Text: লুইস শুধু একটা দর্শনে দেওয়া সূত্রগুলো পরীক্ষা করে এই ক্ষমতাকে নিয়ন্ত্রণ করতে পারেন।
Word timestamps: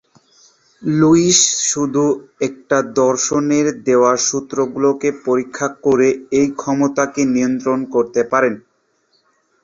লুইস 0.83 1.39
শুধু 1.69 2.03
একটা 2.47 2.77
দর্শনে 2.99 3.59
দেওয়া 3.87 4.13
সূত্রগুলো 4.27 4.89
পরীক্ষা 5.25 5.67
করে 5.85 6.07
এই 6.39 6.47
ক্ষমতাকে 6.55 7.21
নিয়ন্ত্রণ 7.33 7.79
করতে 7.93 8.21
পারেন। 8.31 8.53